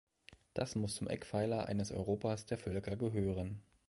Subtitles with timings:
[0.55, 3.61] Das muss zum Eckpfeiler eines Europas der Völker gehören.